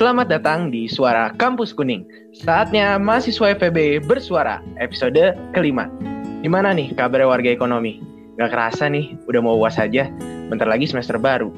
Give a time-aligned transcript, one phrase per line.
[0.00, 2.08] Selamat datang di Suara Kampus Kuning.
[2.32, 5.92] Saatnya mahasiswa FEB bersuara, episode kelima.
[6.40, 8.00] Gimana nih kabar warga ekonomi?
[8.40, 10.08] Gak kerasa nih, udah mau uas aja.
[10.48, 11.52] Bentar lagi semester baru.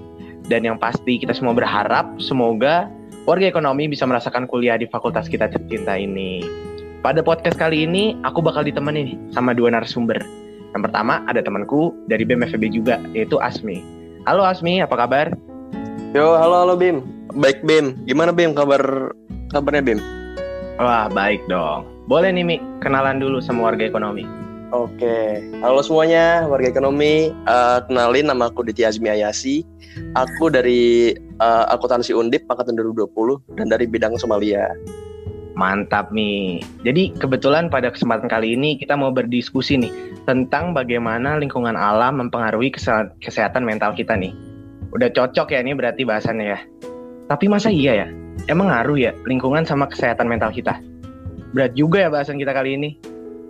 [0.50, 2.90] Dan yang pasti kita semua berharap semoga
[3.30, 6.42] warga ekonomi bisa merasakan kuliah di fakultas kita tercinta ini.
[6.98, 10.18] Pada podcast kali ini, aku bakal ditemenin sama dua narasumber.
[10.74, 13.86] Yang pertama ada temanku dari BEM FEB juga, yaitu Asmi.
[14.26, 15.30] Halo Asmi, apa kabar?
[16.10, 17.11] Yo, halo halo Bim.
[17.32, 17.96] Baik Bim.
[18.04, 19.12] Gimana Bim kabar
[19.48, 20.00] kabarnya Bim?
[20.76, 21.88] Wah, baik dong.
[22.04, 24.28] Boleh nih Mi, kenalan dulu sama warga ekonomi.
[24.72, 25.40] Oke.
[25.64, 27.32] Halo semuanya, warga ekonomi.
[27.48, 29.64] Uh, kenalin nama aku Ditya Azmi Ayasi.
[30.12, 34.68] Aku dari uh, akuntansi Undip angkatan 2020 dan dari bidang Somalia.
[35.56, 36.60] Mantap nih.
[36.84, 39.92] Jadi kebetulan pada kesempatan kali ini kita mau berdiskusi nih
[40.28, 42.72] tentang bagaimana lingkungan alam mempengaruhi
[43.20, 44.32] kesehatan mental kita nih
[44.92, 46.60] Udah cocok ya ini berarti bahasannya ya.
[47.32, 48.08] Tapi masa iya ya?
[48.52, 50.76] Emang ngaruh ya lingkungan sama kesehatan mental kita?
[51.56, 53.00] Berat juga ya bahasan kita kali ini.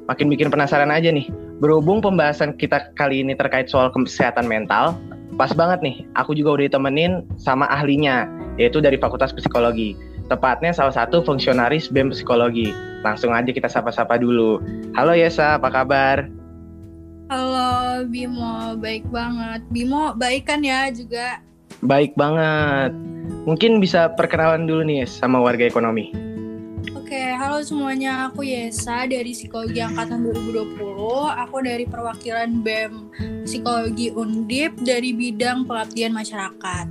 [0.06, 1.26] Makin bikin penasaran aja nih.
[1.58, 4.94] Berhubung pembahasan kita kali ini terkait soal kesehatan mental,
[5.34, 6.06] pas banget nih.
[6.14, 9.98] Aku juga udah ditemenin sama ahlinya, yaitu dari Fakultas Psikologi.
[10.30, 12.70] Tepatnya salah satu fungsionaris BEM Psikologi.
[13.02, 14.62] Langsung aja kita sapa-sapa dulu.
[14.94, 16.30] Halo Yesa, apa kabar?
[17.34, 19.66] Halo Bimo, baik banget.
[19.74, 21.42] Bimo baik kan ya juga?
[21.82, 22.94] Baik banget.
[23.42, 26.14] Mungkin bisa perkenalan dulu nih sama warga ekonomi.
[26.94, 28.30] Oke, halo semuanya.
[28.30, 30.78] Aku Yesa dari Psikologi Angkatan 2020.
[31.26, 33.10] Aku dari perwakilan BEM
[33.42, 36.86] Psikologi Undip dari bidang pengabdian masyarakat.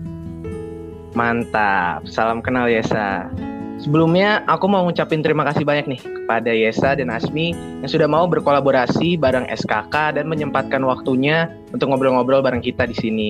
[1.16, 2.04] Mantap.
[2.12, 3.32] Salam kenal Yesa.
[3.82, 8.30] Sebelumnya, aku mau ngucapin terima kasih banyak nih kepada Yesa dan Asmi yang sudah mau
[8.30, 13.30] berkolaborasi bareng SKK dan menyempatkan waktunya untuk ngobrol-ngobrol bareng kita di sini.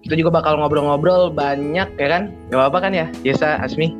[0.00, 2.32] Kita juga bakal ngobrol-ngobrol banyak ya kan?
[2.48, 3.92] Gak apa-apa kan ya, Yesa, Asmi?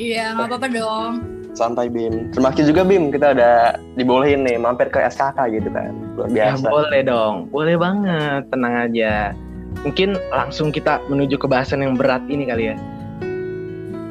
[0.00, 1.12] Iya, gak apa-apa dong.
[1.54, 2.34] Santai Bim.
[2.34, 5.94] Terima kasih juga Bim, kita udah dibolehin nih mampir ke SKK gitu kan.
[6.18, 6.66] Luar ya, biasa.
[6.66, 8.42] Ya, boleh dong, boleh banget.
[8.50, 9.30] Tenang aja.
[9.86, 12.76] Mungkin langsung kita menuju ke bahasan yang berat ini kali ya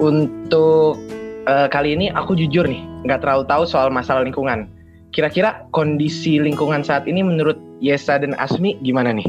[0.04, 1.00] untuk
[1.48, 4.68] uh, kali ini aku jujur nih, nggak terlalu tahu soal masalah lingkungan.
[5.14, 9.28] Kira-kira kondisi lingkungan saat ini menurut Yesa dan Asmi gimana nih?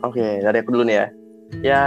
[0.00, 1.06] Oke, dari aku dulu nih ya.
[1.60, 1.80] Ya,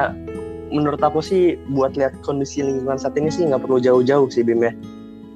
[0.69, 4.61] menurut aku sih buat lihat kondisi lingkungan saat ini sih nggak perlu jauh-jauh sih Bim
[4.61, 4.73] ya.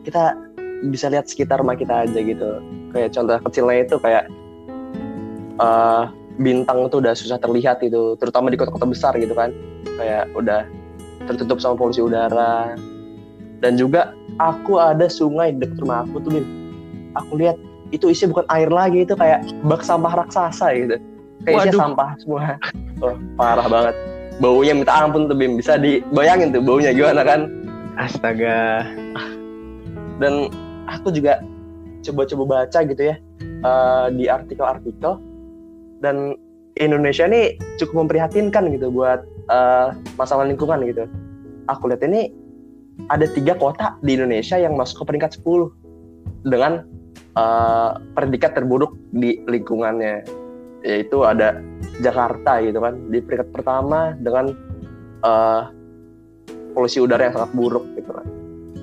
[0.05, 0.37] Kita
[0.87, 2.61] bisa lihat sekitar rumah kita aja gitu.
[2.93, 4.25] Kayak contoh kecilnya itu kayak
[5.57, 9.49] uh, bintang itu udah susah terlihat itu, terutama di kota-kota besar gitu kan.
[9.97, 10.69] Kayak udah
[11.25, 12.77] tertutup sama polusi udara
[13.59, 16.45] dan juga aku ada sungai dekat rumah aku tuh Bim
[17.17, 17.57] aku lihat
[17.89, 20.97] itu isi bukan air lagi itu kayak bak sampah raksasa gitu
[21.51, 22.41] isi sampah semua.
[22.97, 23.93] Oh, parah banget.
[24.41, 25.53] Baunya minta ampun tuh Bim.
[25.53, 27.45] Bisa dibayangin tuh baunya gimana kan?
[27.93, 28.89] Astaga.
[30.17, 30.49] Dan
[30.89, 31.37] aku juga
[32.01, 33.21] coba-coba baca gitu ya
[33.61, 35.21] uh, di artikel-artikel.
[36.01, 36.33] Dan
[36.81, 39.21] Indonesia ini cukup memprihatinkan gitu buat
[39.53, 41.05] uh, masalah lingkungan gitu.
[41.69, 42.33] Aku lihat ini
[43.13, 46.81] ada tiga kota di Indonesia yang masuk ke peringkat 10 dengan
[47.37, 50.25] uh, predikat terburuk di lingkungannya
[50.87, 51.59] yaitu ada
[51.99, 52.95] Jakarta gitu kan.
[53.11, 54.55] Di peringkat pertama dengan
[55.27, 55.67] uh,
[56.71, 58.25] polusi udara yang sangat buruk gitu kan.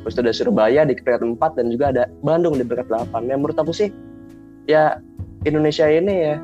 [0.04, 3.24] Terus ada Surabaya di peringkat 4 dan juga ada Bandung di peringkat 8.
[3.24, 3.88] Yang menurut aku sih
[4.68, 5.00] ya
[5.48, 6.36] Indonesia ini ya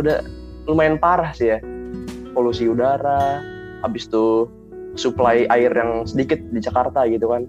[0.00, 0.24] udah
[0.64, 1.60] lumayan parah sih ya.
[2.32, 3.44] Polusi udara
[3.84, 4.48] habis itu
[4.96, 7.44] supply air yang sedikit di Jakarta gitu kan.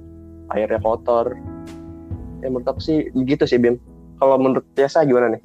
[0.52, 1.32] Airnya kotor.
[2.44, 3.80] Ya menurut aku sih begitu sih Bim.
[4.20, 5.42] Kalau menurut biasa gimana nih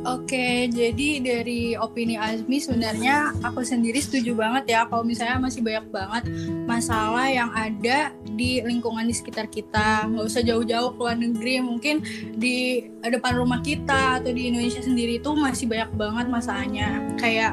[0.00, 5.92] Oke, jadi dari opini Azmi sebenarnya aku sendiri setuju banget ya kalau misalnya masih banyak
[5.92, 6.24] banget
[6.64, 10.08] masalah yang ada di lingkungan di sekitar kita.
[10.08, 12.00] Nggak usah jauh-jauh ke luar negeri, mungkin
[12.32, 16.88] di depan rumah kita atau di Indonesia sendiri itu masih banyak banget masalahnya.
[17.20, 17.52] Kayak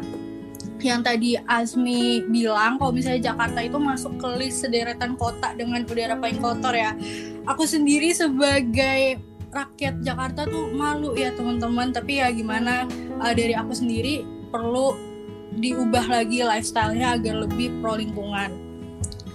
[0.80, 6.16] yang tadi Azmi bilang kalau misalnya Jakarta itu masuk ke list sederetan kota dengan udara
[6.16, 6.95] paling kotor ya.
[7.44, 9.19] Aku sendiri sebagai
[9.57, 12.86] rakyat Jakarta tuh malu ya teman-teman tapi ya gimana
[13.18, 14.21] uh, dari aku sendiri
[14.54, 14.94] perlu
[15.57, 18.68] diubah lagi lifestyle-nya agar lebih pro lingkungan.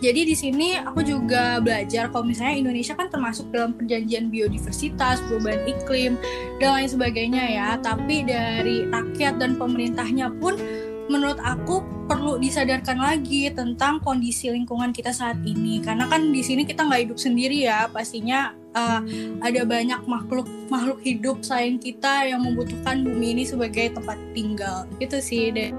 [0.02, 5.62] Jadi di sini aku juga belajar kalau misalnya Indonesia kan termasuk dalam perjanjian biodiversitas, perubahan
[5.62, 6.18] iklim
[6.58, 7.68] dan lain sebagainya ya.
[7.78, 10.58] Tapi dari rakyat dan pemerintahnya pun
[11.06, 16.66] menurut aku perlu disadarkan lagi tentang kondisi lingkungan kita saat ini karena kan di sini
[16.66, 19.00] kita nggak hidup sendiri ya pastinya uh,
[19.40, 25.18] ada banyak makhluk makhluk hidup selain kita yang membutuhkan bumi ini sebagai tempat tinggal itu
[25.20, 25.72] sih deh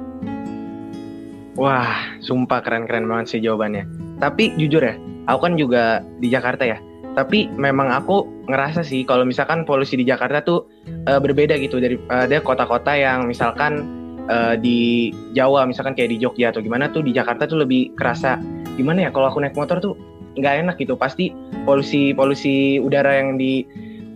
[1.53, 3.85] Wah, sumpah keren-keren banget sih jawabannya.
[4.17, 4.97] Tapi jujur ya,
[5.29, 6.81] aku kan juga di Jakarta ya.
[7.13, 10.65] Tapi memang aku ngerasa sih kalau misalkan polusi di Jakarta tuh
[11.05, 13.85] uh, berbeda gitu dari uh, ada kota-kota yang misalkan
[14.27, 18.41] uh, di Jawa misalkan kayak di Jogja atau gimana tuh di Jakarta tuh lebih kerasa
[18.73, 19.93] gimana ya kalau aku naik motor tuh
[20.37, 21.33] nggak enak gitu pasti
[21.65, 23.65] polusi polusi udara yang di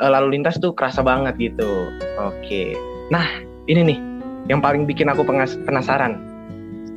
[0.02, 2.64] uh, lalu lintas tuh kerasa banget gitu oke
[3.14, 3.26] nah
[3.70, 4.00] ini nih
[4.48, 5.28] yang paling bikin aku
[5.66, 6.18] penasaran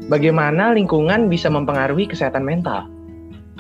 [0.08, 2.88] bagaimana lingkungan bisa mempengaruhi kesehatan mental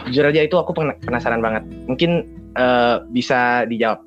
[0.08, 0.72] jujur aja itu aku
[1.04, 2.24] penasaran banget mungkin
[2.56, 4.00] uh, bisa dijawab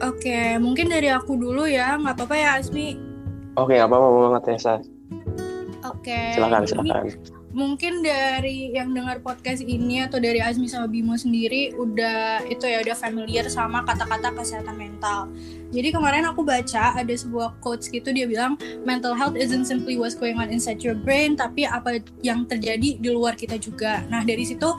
[0.00, 2.96] Oke, mungkin dari aku dulu ya, nggak apa-apa ya Asmi.
[3.60, 4.74] Oke, nggak apa-apa banget ya, Sa.
[5.84, 6.20] Oke.
[6.32, 7.04] Silakan, silakan.
[7.50, 12.78] Mungkin dari yang dengar podcast ini atau dari Azmi sama Bimo sendiri udah itu ya
[12.78, 15.26] udah familiar sama kata-kata kesehatan mental.
[15.74, 18.54] Jadi kemarin aku baca ada sebuah quotes gitu dia bilang
[18.86, 23.08] mental health isn't simply what's going on inside your brain tapi apa yang terjadi di
[23.10, 24.06] luar kita juga.
[24.06, 24.70] Nah, dari situ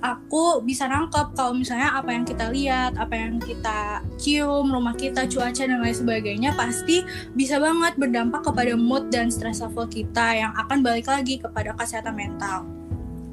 [0.00, 5.28] aku bisa nangkep kalau misalnya apa yang kita lihat, apa yang kita cium, rumah kita,
[5.28, 7.04] cuaca dan lain sebagainya pasti
[7.36, 12.16] bisa banget berdampak kepada mood dan stress level kita yang akan balik lagi kepada kesehatan
[12.16, 12.64] mental.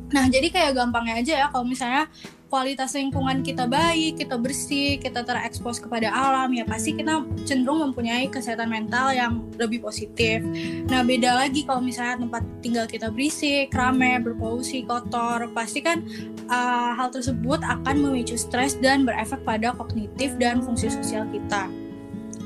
[0.07, 2.07] Nah, jadi kayak gampangnya aja ya kalau misalnya
[2.47, 8.31] kualitas lingkungan kita baik, kita bersih, kita terekspos kepada alam, ya pasti kita cenderung mempunyai
[8.31, 10.39] kesehatan mental yang lebih positif.
[10.87, 16.07] Nah, beda lagi kalau misalnya tempat tinggal kita berisik, ramai, berpolusi, kotor, pasti kan
[16.47, 21.67] uh, hal tersebut akan memicu stres dan berefek pada kognitif dan fungsi sosial kita.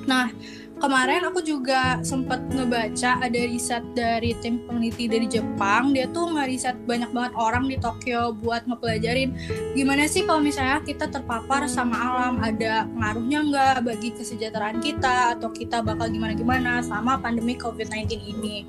[0.10, 0.34] Nah,
[0.82, 5.94] kemarin aku juga sempat ngebaca ada riset dari tim peneliti dari Jepang.
[5.94, 9.38] Dia tuh ngeriset banyak banget orang di Tokyo buat ngepelajarin
[9.78, 15.54] gimana sih kalau misalnya kita terpapar sama alam ada pengaruhnya nggak bagi kesejahteraan kita atau
[15.54, 18.66] kita bakal gimana-gimana sama pandemi COVID-19 ini.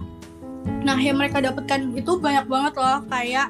[0.85, 3.49] Nah yang mereka dapatkan itu banyak banget loh kayak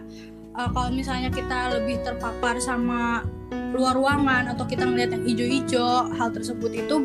[0.54, 3.26] uh, kalau misalnya kita lebih terpapar sama
[3.74, 6.96] luar ruangan atau kita ngeliat yang hijau-hijau hal tersebut itu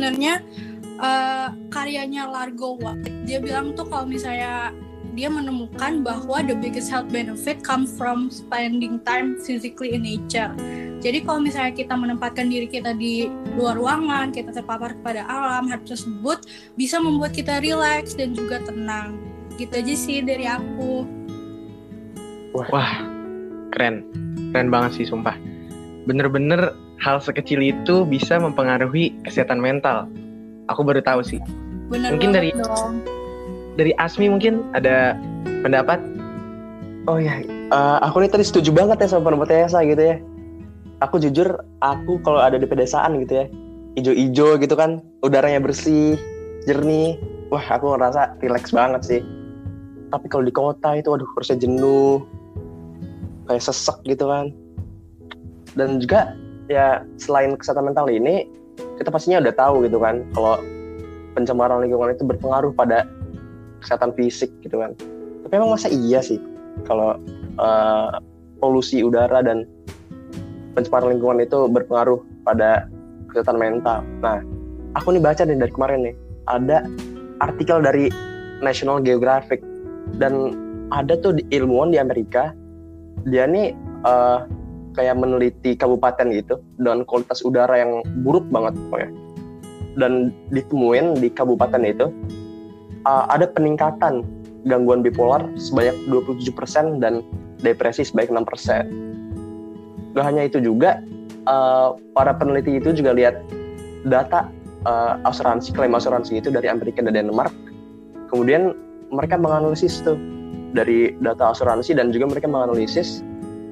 [0.00, 0.40] sebenarnya
[0.96, 4.72] uh, karyanya Largo White dia bilang tuh kalau misalnya
[5.12, 10.48] dia menemukan bahwa the biggest health benefit come from spending time physically in nature.
[11.04, 15.82] Jadi kalau misalnya kita menempatkan diri kita di luar ruangan, kita terpapar kepada alam, hal
[15.84, 16.46] tersebut
[16.78, 19.20] bisa membuat kita rileks dan juga tenang.
[19.58, 21.04] Gitu aja sih dari aku.
[22.54, 22.92] Wah, Wah
[23.74, 24.06] keren.
[24.54, 25.34] Keren banget sih sumpah.
[26.06, 26.70] Bener-bener
[27.00, 30.06] hal sekecil itu bisa mempengaruhi kesehatan mental.
[30.68, 31.40] Aku baru tahu sih.
[31.90, 33.02] Bener mungkin dari dong.
[33.74, 35.16] dari Asmi mungkin ada
[35.64, 35.98] pendapat?
[37.08, 37.40] Oh ya,
[37.72, 40.16] uh, aku nih tadi setuju banget ya sama pendapatnya Esa gitu ya.
[41.00, 43.44] Aku jujur, aku kalau ada di pedesaan gitu ya,
[43.96, 46.20] ijo-ijo gitu kan, udaranya bersih,
[46.68, 47.16] jernih,
[47.48, 49.20] wah aku ngerasa rileks banget sih.
[50.12, 52.20] Tapi kalau di kota itu, aduh harusnya jenuh,
[53.48, 54.52] kayak sesek gitu kan.
[55.72, 56.36] Dan juga
[56.70, 58.46] ya selain kesehatan mental ini
[58.94, 60.62] kita pastinya udah tahu gitu kan kalau
[61.34, 63.10] pencemaran lingkungan itu berpengaruh pada
[63.82, 64.94] kesehatan fisik gitu kan.
[65.46, 66.38] Tapi emang masa iya sih
[66.86, 67.18] kalau
[67.58, 68.22] uh,
[68.62, 69.66] polusi udara dan
[70.78, 72.86] pencemaran lingkungan itu berpengaruh pada
[73.34, 74.06] kesehatan mental.
[74.22, 74.38] Nah
[74.94, 76.14] aku nih baca nih dari kemarin nih
[76.46, 76.86] ada
[77.42, 78.06] artikel dari
[78.62, 79.58] National Geographic
[80.22, 80.54] dan
[80.94, 82.54] ada tuh ilmuwan di Amerika
[83.26, 83.74] dia nih
[84.06, 84.46] uh,
[84.94, 89.10] kayak meneliti kabupaten gitu dan kualitas udara yang buruk banget pokoknya
[89.98, 92.06] dan ditemuin di kabupaten itu
[93.06, 94.22] uh, ada peningkatan
[94.68, 97.24] gangguan bipolar sebanyak 27% dan
[97.64, 100.16] depresi sebanyak 6%.
[100.16, 101.00] Gak hanya itu juga,
[101.48, 103.40] uh, para peneliti itu juga lihat
[104.04, 104.48] data
[104.84, 107.52] uh, asuransi, klaim asuransi itu dari Amerika dan Denmark.
[108.28, 108.74] Kemudian
[109.10, 110.18] mereka menganalisis tuh
[110.70, 113.26] dari data asuransi dan juga mereka menganalisis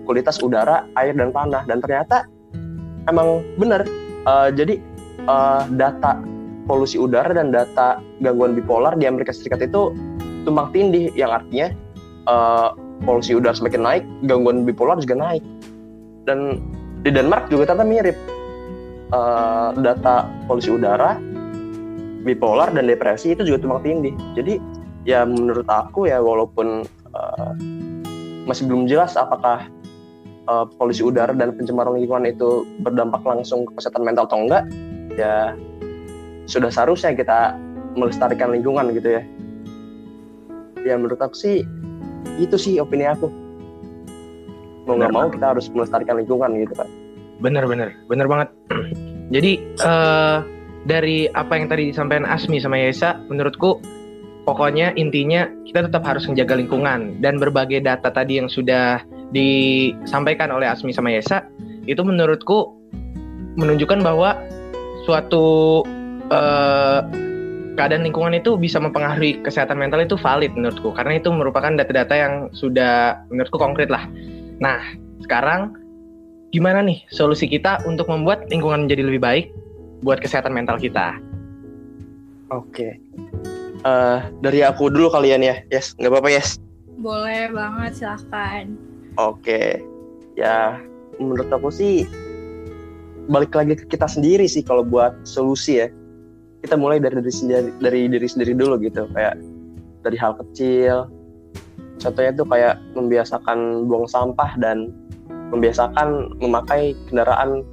[0.08, 2.24] kualitas udara, air dan tanah dan ternyata
[3.12, 3.84] emang benar.
[4.24, 4.80] Uh, jadi
[5.28, 6.16] uh, data
[6.64, 9.92] polusi udara dan data gangguan bipolar di Amerika Serikat itu
[10.48, 11.68] tumpang tindih yang artinya
[12.24, 12.72] uh,
[13.04, 15.44] polusi udara semakin naik, gangguan bipolar juga naik.
[16.24, 16.64] Dan
[17.04, 18.16] di Denmark juga ternyata mirip.
[19.08, 21.16] Uh, data polusi udara,
[22.24, 24.12] bipolar dan depresi itu juga tumpang tindih.
[24.36, 24.60] Jadi
[25.08, 26.84] ya menurut aku ya walaupun
[27.16, 27.52] uh,
[28.44, 29.64] masih belum jelas apakah
[30.48, 34.64] uh, polusi udara dan pencemaran lingkungan itu berdampak langsung ke kesehatan mental atau enggak,
[35.14, 35.52] ya
[36.48, 37.54] sudah seharusnya kita
[37.94, 39.22] melestarikan lingkungan gitu ya.
[40.82, 41.62] Ya menurut aku sih
[42.40, 43.28] itu sih opini aku.
[44.88, 46.88] Mau nggak mau kita harus melestarikan lingkungan gitu kan.
[47.38, 48.48] bener bener bener banget.
[49.34, 50.42] Jadi uh,
[50.88, 53.78] dari apa yang tadi disampaikan Asmi sama Yesa, menurutku
[54.48, 60.68] pokoknya intinya kita tetap harus menjaga lingkungan dan berbagai data tadi yang sudah disampaikan oleh
[60.68, 61.44] Asmi sama Yesa
[61.84, 62.72] itu menurutku
[63.58, 64.38] menunjukkan bahwa
[65.04, 65.82] suatu
[66.32, 67.04] uh,
[67.78, 72.34] keadaan lingkungan itu bisa mempengaruhi kesehatan mental itu valid menurutku karena itu merupakan data-data yang
[72.56, 74.04] sudah menurutku konkret lah.
[74.58, 74.82] Nah,
[75.22, 75.78] sekarang
[76.50, 79.46] gimana nih solusi kita untuk membuat lingkungan menjadi lebih baik
[80.02, 81.18] buat kesehatan mental kita?
[82.48, 82.96] Oke.
[83.86, 85.62] Uh, dari aku dulu kalian ya.
[85.70, 86.58] Yes, nggak apa-apa, Yes.
[86.98, 88.87] Boleh banget, silahkan.
[89.18, 89.82] Oke.
[90.38, 90.78] Ya,
[91.18, 92.06] menurut aku sih
[93.28, 95.90] balik lagi ke kita sendiri sih kalau buat solusi ya.
[96.62, 99.10] Kita mulai dari diri sendiri dari diri sendiri dulu gitu.
[99.10, 99.42] Kayak
[100.06, 101.10] dari hal kecil.
[101.98, 104.94] Contohnya tuh kayak membiasakan buang sampah dan
[105.50, 107.66] membiasakan memakai kendaraan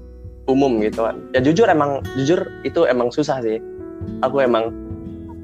[0.50, 1.22] umum gitu kan.
[1.38, 3.62] Ya jujur emang jujur itu emang susah sih.
[4.26, 4.74] Aku emang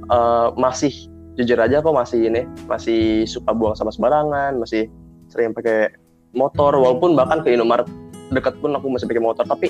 [0.10, 0.94] uh, masih
[1.38, 4.90] jujur aja kok masih ini masih suka buang sampah sembarangan masih
[5.32, 5.96] sering pakai
[6.36, 7.88] motor walaupun bahkan ke Indomaret
[8.32, 9.44] dekat pun aku masih pakai motor.
[9.48, 9.68] Tapi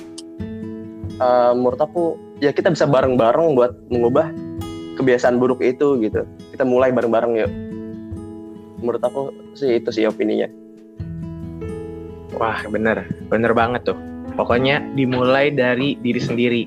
[1.22, 4.34] uh, menurut aku ya kita bisa bareng-bareng buat mengubah
[4.98, 6.26] kebiasaan buruk itu gitu.
[6.54, 7.52] Kita mulai bareng-bareng yuk.
[8.82, 10.50] Menurut aku sih itu sih opininya.
[12.38, 13.06] Wah bener.
[13.30, 13.98] Bener banget tuh.
[14.34, 16.64] Pokoknya dimulai dari diri sendiri.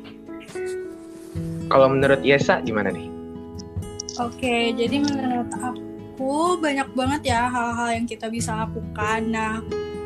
[1.67, 3.11] Kalau menurut Yesa gimana nih?
[4.23, 5.94] Oke jadi menurut aku
[6.61, 9.61] banyak banget ya hal-hal yang kita bisa lakukan nah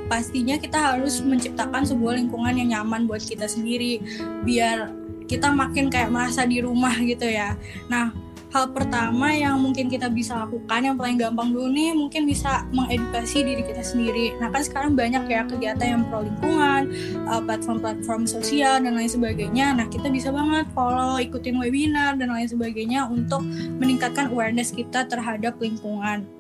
[0.09, 4.01] pastinya kita harus menciptakan sebuah lingkungan yang nyaman buat kita sendiri
[4.43, 4.89] biar
[5.29, 7.55] kita makin kayak merasa di rumah gitu ya.
[7.93, 8.17] Nah,
[8.49, 13.45] hal pertama yang mungkin kita bisa lakukan yang paling gampang dulu nih mungkin bisa mengedukasi
[13.45, 14.33] diri kita sendiri.
[14.41, 16.83] Nah kan sekarang banyak ya kegiatan yang pro lingkungan,
[17.29, 19.77] uh, platform-platform sosial dan lain sebagainya.
[19.77, 23.45] Nah kita bisa banget follow, ikutin webinar dan lain sebagainya untuk
[23.77, 26.38] meningkatkan awareness kita terhadap lingkungan.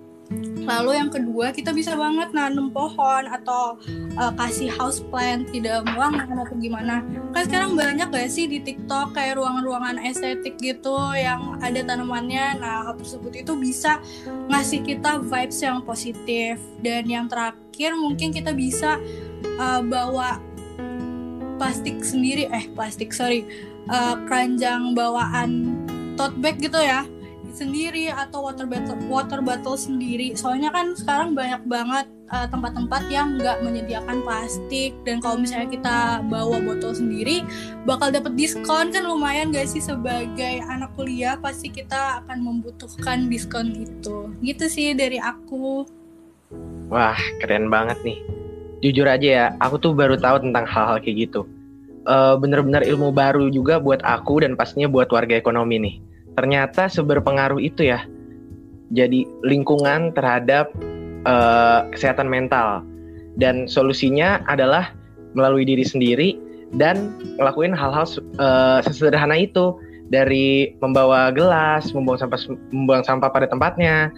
[0.68, 3.80] Lalu yang kedua kita bisa banget nanam pohon atau
[4.20, 7.00] uh, kasih house plant tidak ruangan atau gimana.
[7.32, 12.61] Kan sekarang banyak gak sih di TikTok kayak ruangan-ruangan estetik gitu yang ada tanamannya.
[12.61, 14.04] Nah hal tersebut itu bisa
[14.52, 16.61] ngasih kita vibes yang positif.
[16.85, 19.00] Dan yang terakhir mungkin kita bisa
[19.56, 20.44] uh, bawa
[21.58, 23.42] plastik sendiri eh plastik sorry
[23.90, 25.75] uh, keranjang bawaan
[26.14, 27.02] tote bag gitu ya
[27.58, 30.38] sendiri atau water bottle water bottle sendiri.
[30.38, 34.94] Soalnya kan sekarang banyak banget uh, tempat-tempat yang nggak menyediakan plastik.
[35.02, 35.96] Dan kalau misalnya kita
[36.30, 37.42] bawa botol sendiri
[37.82, 38.94] bakal dapat diskon.
[38.94, 39.82] Kan lumayan gak sih?
[39.82, 44.30] Sebagai anak kuliah pasti kita akan membutuhkan diskon itu.
[44.38, 45.82] Gitu sih dari aku.
[46.88, 48.18] Wah keren banget nih.
[48.78, 51.42] Jujur aja ya aku tuh baru tahu tentang hal-hal kayak gitu.
[52.08, 56.07] Uh, bener-bener ilmu baru juga buat aku dan pastinya buat warga ekonomi nih
[56.38, 58.07] ternyata seberpengaruh itu ya.
[58.95, 60.71] Jadi lingkungan terhadap
[61.26, 62.87] uh, kesehatan mental.
[63.35, 64.95] Dan solusinya adalah
[65.35, 66.38] melalui diri sendiri
[66.78, 68.07] dan ngelakuin hal-hal
[68.38, 69.75] uh, sesederhana itu.
[70.09, 72.40] Dari membawa gelas, membuang sampah
[72.73, 74.09] membuang sampah pada tempatnya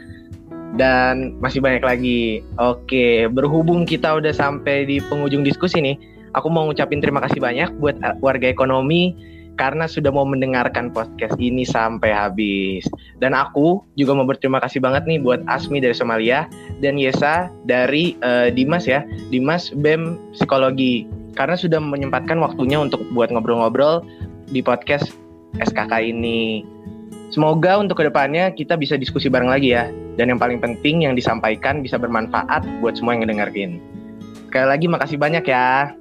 [0.78, 2.22] dan masih banyak lagi.
[2.62, 5.98] Oke, berhubung kita udah sampai di penghujung diskusi nih,
[6.38, 9.18] aku mau ngucapin terima kasih banyak buat warga ekonomi
[9.60, 12.88] karena sudah mau mendengarkan podcast ini sampai habis.
[13.20, 16.48] Dan aku juga mau berterima kasih banget nih buat Asmi dari Somalia
[16.80, 21.04] dan Yesa dari uh, Dimas ya, Dimas BEM Psikologi
[21.36, 24.00] karena sudah menyempatkan waktunya untuk buat ngobrol-ngobrol
[24.48, 25.12] di podcast
[25.60, 26.64] SKK ini.
[27.28, 29.92] Semoga untuk ke depannya kita bisa diskusi bareng lagi ya.
[30.16, 33.78] Dan yang paling penting yang disampaikan bisa bermanfaat buat semua yang ngedengerin.
[34.50, 35.94] Sekali lagi makasih banyak ya.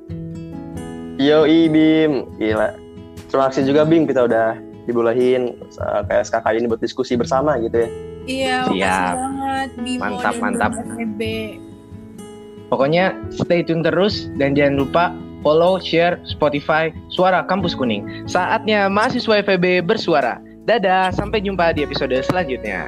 [1.20, 2.89] Yo Ibim, gila
[3.30, 4.58] terima kasih juga Bing kita udah
[4.90, 7.90] dibolehin uh, kayak SKK ini buat diskusi bersama gitu ya.
[8.30, 9.16] Iya, Siap.
[9.16, 10.72] banget Bimo mantap, mantap.
[10.98, 11.22] FEB.
[12.70, 15.04] Pokoknya stay tune terus dan jangan lupa
[15.42, 18.26] follow, share Spotify Suara Kampus Kuning.
[18.30, 20.38] Saatnya mahasiswa FEB bersuara.
[20.70, 22.86] Dadah, sampai jumpa di episode selanjutnya.